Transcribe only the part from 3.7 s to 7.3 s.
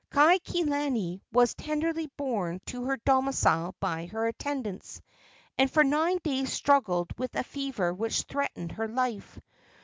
by her attendants, and for nine days struggled